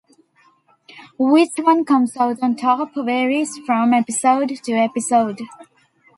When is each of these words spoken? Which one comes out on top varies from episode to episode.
Which 1.19 1.51
one 1.59 1.85
comes 1.85 2.17
out 2.17 2.41
on 2.41 2.55
top 2.55 2.89
varies 2.95 3.59
from 3.67 3.93
episode 3.93 4.59
to 4.63 4.71
episode. 4.73 5.37